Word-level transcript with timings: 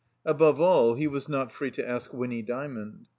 Above 0.25 0.59
all, 0.59 0.95
he 0.95 1.05
was 1.05 1.29
not 1.29 1.51
free 1.51 1.69
to 1.69 1.87
ask 1.87 2.11
Winny 2.11 2.41
Dymond. 2.41 3.05